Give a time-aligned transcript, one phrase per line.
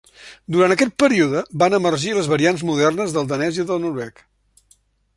[0.53, 4.29] Durant aquest període, van emergir les variants modernes del danès i del noruec.